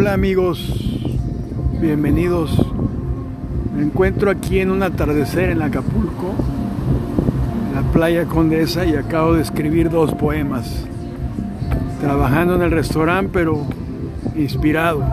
Hola 0.00 0.14
amigos, 0.14 0.66
bienvenidos. 1.78 2.58
Me 3.76 3.82
encuentro 3.82 4.30
aquí 4.30 4.58
en 4.58 4.70
un 4.70 4.82
atardecer 4.82 5.50
en 5.50 5.60
Acapulco, 5.60 6.32
en 7.68 7.74
la 7.74 7.82
playa 7.92 8.24
Condesa, 8.24 8.86
y 8.86 8.96
acabo 8.96 9.34
de 9.34 9.42
escribir 9.42 9.90
dos 9.90 10.14
poemas. 10.14 10.86
Trabajando 12.00 12.54
en 12.54 12.62
el 12.62 12.70
restaurante, 12.70 13.30
pero 13.30 13.66
inspirado 14.36 15.04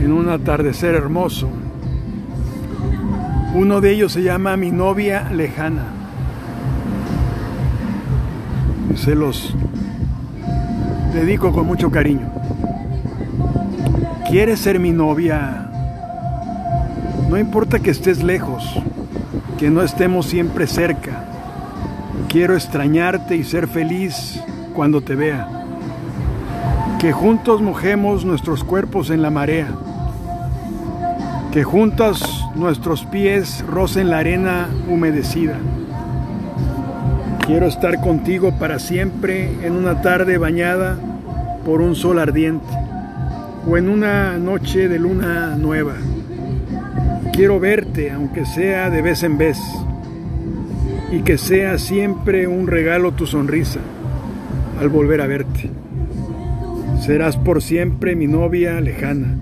en 0.00 0.12
un 0.12 0.28
atardecer 0.28 0.94
hermoso. 0.94 1.48
Uno 3.56 3.80
de 3.80 3.90
ellos 3.90 4.12
se 4.12 4.22
llama 4.22 4.56
Mi 4.56 4.70
novia 4.70 5.28
lejana. 5.32 5.86
Se 8.94 9.16
los 9.16 9.52
dedico 11.12 11.50
con 11.50 11.66
mucho 11.66 11.90
cariño. 11.90 12.30
¿Quieres 14.32 14.60
ser 14.60 14.80
mi 14.80 14.92
novia? 14.92 15.66
No 17.28 17.36
importa 17.36 17.80
que 17.80 17.90
estés 17.90 18.22
lejos, 18.22 18.64
que 19.58 19.68
no 19.68 19.82
estemos 19.82 20.24
siempre 20.24 20.66
cerca. 20.66 21.24
Quiero 22.30 22.54
extrañarte 22.54 23.36
y 23.36 23.44
ser 23.44 23.68
feliz 23.68 24.42
cuando 24.74 25.02
te 25.02 25.16
vea. 25.16 25.46
Que 26.98 27.12
juntos 27.12 27.60
mojemos 27.60 28.24
nuestros 28.24 28.64
cuerpos 28.64 29.10
en 29.10 29.20
la 29.20 29.28
marea. 29.28 29.68
Que 31.52 31.62
juntos 31.62 32.48
nuestros 32.54 33.04
pies 33.04 33.62
rocen 33.68 34.08
la 34.08 34.16
arena 34.16 34.66
humedecida. 34.88 35.58
Quiero 37.46 37.66
estar 37.66 38.00
contigo 38.00 38.58
para 38.58 38.78
siempre 38.78 39.58
en 39.62 39.74
una 39.74 40.00
tarde 40.00 40.38
bañada 40.38 40.96
por 41.66 41.82
un 41.82 41.94
sol 41.94 42.18
ardiente 42.18 42.81
o 43.66 43.76
en 43.76 43.88
una 43.88 44.38
noche 44.38 44.88
de 44.88 44.98
luna 44.98 45.56
nueva. 45.56 45.94
Quiero 47.32 47.60
verte, 47.60 48.10
aunque 48.10 48.44
sea 48.44 48.90
de 48.90 49.02
vez 49.02 49.22
en 49.22 49.38
vez, 49.38 49.58
y 51.10 51.20
que 51.20 51.38
sea 51.38 51.78
siempre 51.78 52.46
un 52.46 52.66
regalo 52.66 53.12
tu 53.12 53.26
sonrisa 53.26 53.80
al 54.80 54.88
volver 54.88 55.20
a 55.20 55.26
verte. 55.26 55.70
Serás 57.00 57.36
por 57.36 57.62
siempre 57.62 58.16
mi 58.16 58.26
novia 58.26 58.80
lejana, 58.80 59.36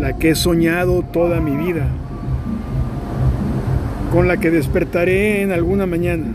la 0.00 0.16
que 0.18 0.30
he 0.30 0.34
soñado 0.34 1.02
toda 1.02 1.40
mi 1.40 1.56
vida, 1.56 1.86
con 4.12 4.28
la 4.28 4.38
que 4.38 4.50
despertaré 4.50 5.42
en 5.42 5.52
alguna 5.52 5.86
mañana. 5.86 6.34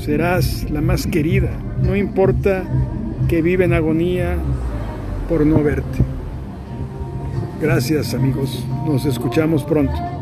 Serás 0.00 0.68
la 0.70 0.80
más 0.80 1.06
querida, 1.06 1.50
no 1.82 1.94
importa 1.94 2.64
que 3.28 3.42
viva 3.42 3.64
en 3.64 3.72
agonía 3.72 4.36
por 5.28 5.46
no 5.46 5.62
verte. 5.62 6.13
Gracias 7.64 8.12
amigos, 8.12 8.62
nos 8.84 9.06
escuchamos 9.06 9.64
pronto. 9.64 10.13